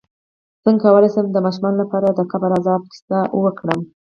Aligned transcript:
څنګه 0.63 0.81
کولی 0.83 1.09
شم 1.13 1.25
د 1.31 1.37
ماشومانو 1.45 1.81
لپاره 1.83 2.07
د 2.11 2.19
قبر 2.31 2.49
عذاب 2.57 2.81
کیسه 2.91 3.19
وکړم 3.43 3.81